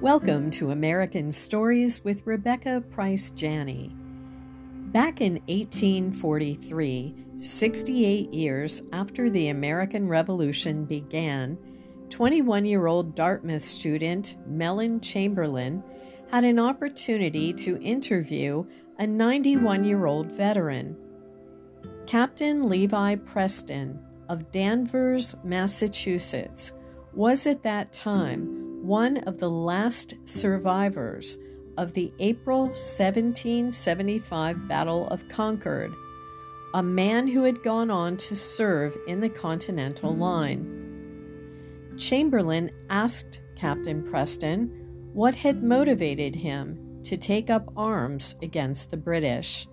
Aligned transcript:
Welcome 0.00 0.50
to 0.52 0.70
American 0.70 1.30
Stories 1.30 2.02
with 2.02 2.26
Rebecca 2.26 2.82
Price 2.90 3.30
Janney. 3.32 3.94
Back 4.92 5.20
in 5.20 5.34
1843, 5.46 7.14
68 7.36 8.32
years 8.32 8.82
after 8.94 9.28
the 9.28 9.48
American 9.48 10.08
Revolution 10.08 10.86
began, 10.86 11.58
21 12.08 12.64
year 12.64 12.86
old 12.86 13.14
Dartmouth 13.14 13.60
student 13.60 14.38
Mellen 14.46 15.00
Chamberlain 15.02 15.84
had 16.30 16.44
an 16.44 16.58
opportunity 16.58 17.52
to 17.52 17.78
interview 17.82 18.64
a 18.98 19.06
91 19.06 19.84
year 19.84 20.06
old 20.06 20.28
veteran. 20.32 20.96
Captain 22.06 22.70
Levi 22.70 23.16
Preston 23.16 24.02
of 24.30 24.50
Danvers, 24.50 25.36
Massachusetts, 25.44 26.72
was 27.12 27.46
at 27.46 27.62
that 27.64 27.92
time 27.92 28.59
one 28.82 29.18
of 29.18 29.38
the 29.38 29.50
last 29.50 30.14
survivors 30.26 31.38
of 31.76 31.92
the 31.92 32.12
April 32.18 32.62
1775 32.62 34.68
Battle 34.68 35.06
of 35.08 35.28
Concord, 35.28 35.94
a 36.74 36.82
man 36.82 37.28
who 37.28 37.42
had 37.42 37.62
gone 37.62 37.90
on 37.90 38.16
to 38.16 38.34
serve 38.34 38.96
in 39.06 39.20
the 39.20 39.28
Continental 39.28 40.14
Line. 40.14 40.76
Chamberlain 41.96 42.70
asked 42.88 43.40
Captain 43.56 44.02
Preston 44.02 45.10
what 45.12 45.34
had 45.34 45.62
motivated 45.62 46.34
him 46.34 47.00
to 47.04 47.16
take 47.16 47.50
up 47.50 47.72
arms 47.76 48.36
against 48.42 48.90
the 48.90 48.96
British. 48.96 49.66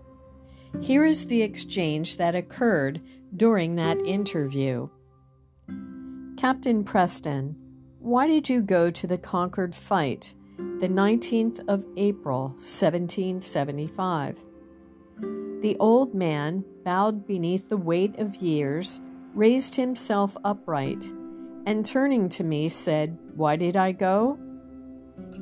Here 0.81 1.05
is 1.05 1.27
the 1.27 1.41
exchange 1.41 2.17
that 2.17 2.35
occurred 2.35 3.01
during 3.35 3.75
that 3.75 3.99
interview. 4.01 4.89
Captain 6.37 6.83
Preston, 6.83 7.55
why 8.07 8.25
did 8.25 8.47
you 8.47 8.61
go 8.61 8.89
to 8.89 9.05
the 9.05 9.17
Concord 9.17 9.75
fight, 9.75 10.33
the 10.55 10.87
19th 10.87 11.59
of 11.67 11.85
April, 11.97 12.43
1775? 12.51 14.39
The 15.59 15.75
old 15.77 16.13
man, 16.13 16.63
bowed 16.85 17.27
beneath 17.27 17.67
the 17.67 17.75
weight 17.75 18.17
of 18.17 18.37
years, 18.37 19.01
raised 19.33 19.75
himself 19.75 20.37
upright, 20.45 21.03
and 21.65 21.85
turning 21.85 22.29
to 22.29 22.45
me 22.45 22.69
said, 22.69 23.19
Why 23.35 23.57
did 23.57 23.75
I 23.75 23.91
go? 23.91 24.39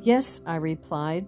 Yes, 0.02 0.42
I 0.48 0.56
replied. 0.56 1.28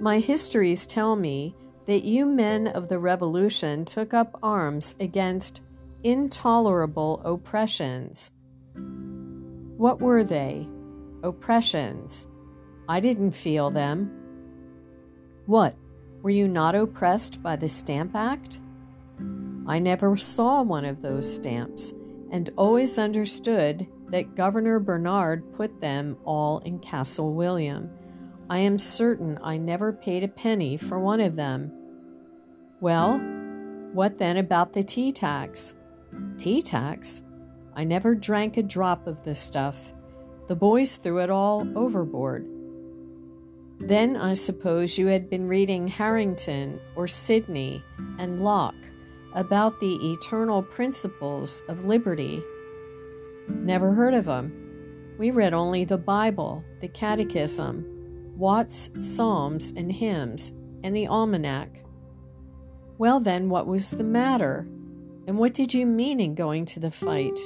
My 0.00 0.18
histories 0.18 0.88
tell 0.88 1.14
me 1.14 1.54
that 1.86 2.02
you 2.02 2.26
men 2.26 2.66
of 2.66 2.88
the 2.88 2.98
Revolution 2.98 3.84
took 3.84 4.12
up 4.12 4.36
arms 4.42 4.96
against 4.98 5.62
intolerable 6.02 7.22
oppressions 7.24 8.32
what 9.82 10.00
were 10.00 10.22
they? 10.22 10.68
Oppressions. 11.22 12.26
I 12.88 13.00
didn't 13.00 13.32
feel 13.32 13.70
them. 13.70 14.10
What? 15.46 15.76
Were 16.22 16.30
you 16.30 16.48
not 16.48 16.74
oppressed 16.74 17.42
by 17.42 17.56
the 17.56 17.68
Stamp 17.68 18.14
Act? 18.14 18.60
I 19.66 19.78
never 19.78 20.16
saw 20.16 20.62
one 20.62 20.84
of 20.84 21.02
those 21.02 21.32
stamps 21.32 21.94
and 22.30 22.50
always 22.56 22.98
understood 22.98 23.86
that 24.08 24.34
Governor 24.34 24.80
Bernard 24.80 25.52
put 25.52 25.80
them 25.80 26.16
all 26.24 26.58
in 26.60 26.78
Castle 26.78 27.32
William. 27.34 27.90
I 28.50 28.58
am 28.58 28.78
certain 28.78 29.38
I 29.42 29.56
never 29.56 29.92
paid 29.92 30.24
a 30.24 30.28
penny 30.28 30.76
for 30.76 30.98
one 30.98 31.20
of 31.20 31.36
them. 31.36 31.72
Well, 32.80 33.18
what 33.92 34.18
then 34.18 34.36
about 34.36 34.72
the 34.72 34.82
tea 34.82 35.12
tax? 35.12 35.74
Tea 36.36 36.62
tax? 36.62 37.22
I 37.74 37.84
never 37.84 38.14
drank 38.14 38.56
a 38.56 38.62
drop 38.62 39.06
of 39.06 39.22
this 39.22 39.40
stuff. 39.40 39.92
The 40.52 40.56
boys 40.56 40.98
threw 40.98 41.20
it 41.20 41.30
all 41.30 41.66
overboard. 41.74 42.46
Then 43.78 44.18
I 44.18 44.34
suppose 44.34 44.98
you 44.98 45.06
had 45.06 45.30
been 45.30 45.48
reading 45.48 45.88
Harrington 45.88 46.78
or 46.94 47.08
Sidney 47.08 47.82
and 48.18 48.42
Locke 48.42 48.74
about 49.32 49.80
the 49.80 49.94
eternal 50.12 50.62
principles 50.62 51.62
of 51.68 51.86
liberty. 51.86 52.42
Never 53.48 53.94
heard 53.94 54.12
of 54.12 54.26
them. 54.26 55.14
We 55.18 55.30
read 55.30 55.54
only 55.54 55.86
the 55.86 55.96
Bible, 55.96 56.62
the 56.82 56.88
Catechism, 56.88 58.34
Watts' 58.36 58.90
Psalms 59.00 59.72
and 59.74 59.90
Hymns, 59.90 60.52
and 60.84 60.94
the 60.94 61.06
Almanac. 61.06 61.82
Well, 62.98 63.20
then, 63.20 63.48
what 63.48 63.66
was 63.66 63.92
the 63.92 64.04
matter? 64.04 64.68
And 65.26 65.38
what 65.38 65.54
did 65.54 65.72
you 65.72 65.86
mean 65.86 66.20
in 66.20 66.34
going 66.34 66.66
to 66.66 66.78
the 66.78 66.90
fight? 66.90 67.40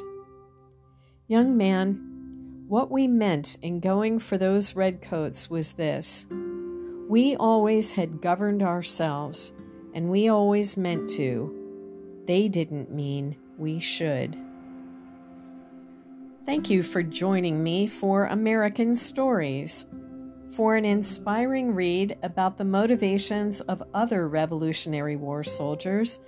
Young 1.28 1.56
man, 1.56 2.16
what 2.69 2.91
we 2.91 3.06
meant 3.06 3.56
in 3.62 3.81
going 3.81 4.19
for 4.19 4.37
those 4.37 4.75
redcoats 4.75 5.49
was 5.49 5.75
this 5.75 6.27
we 7.09 7.37
always 7.37 7.93
had 7.93 8.21
governed 8.21 8.65
ourselves, 8.65 9.53
and 9.94 10.10
we 10.10 10.28
always 10.28 10.76
meant 10.76 11.09
to. 11.10 11.55
They 12.26 12.49
didn't 12.49 12.91
mean 12.91 13.37
we 13.56 13.78
should. 13.78 14.37
Thank 16.44 16.69
you 16.69 16.82
for 16.82 17.05
joining 17.05 17.62
me 17.62 17.87
for 17.87 18.25
American 18.25 18.97
Stories. 18.97 19.87
For 20.56 20.75
an 20.75 20.84
inspiring 20.84 21.75
read 21.75 22.19
about 22.25 22.56
the 22.56 22.65
motivations 22.65 23.60
of 23.60 23.82
other 23.94 24.28
Revolutionary 24.28 25.15
War 25.15 25.44
soldiers, 25.44 26.19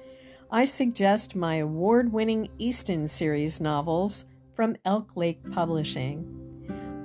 I 0.51 0.65
suggest 0.65 1.35
my 1.35 1.57
award 1.57 2.13
winning 2.13 2.49
Easton 2.59 3.09
series 3.09 3.61
novels 3.61 4.27
from 4.59 4.75
Elk 4.85 5.17
Lake 5.17 5.39
Publishing. 5.53 6.27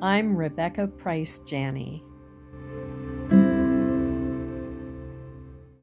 I'm 0.01 0.35
Rebecca 0.35 0.87
Price 0.87 1.37
Janney. 1.37 2.03